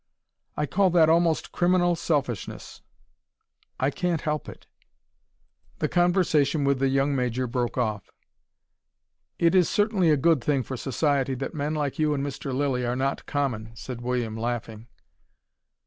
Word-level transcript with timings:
"I 0.57 0.65
call 0.65 0.89
that 0.97 1.09
almost 1.09 1.51
criminal 1.51 1.95
selfishness." 1.95 2.81
"I 3.79 3.91
can't 3.91 4.21
help 4.21 4.49
it." 4.49 4.65
The 5.77 5.87
conversation 5.87 6.63
with 6.63 6.79
the 6.79 6.87
young 6.87 7.15
Major 7.15 7.45
broke 7.45 7.77
off. 7.77 8.09
"It 9.37 9.53
is 9.53 9.69
certainly 9.69 10.09
a 10.09 10.17
good 10.17 10.43
thing 10.43 10.63
for 10.63 10.75
society 10.75 11.35
that 11.35 11.53
men 11.53 11.75
like 11.75 11.99
you 11.99 12.15
and 12.15 12.25
Mr. 12.25 12.51
Lilly 12.51 12.83
are 12.83 12.95
not 12.95 13.27
common," 13.27 13.75
said 13.75 13.99
Sir 13.99 14.05
William, 14.05 14.35
laughing. 14.35 14.87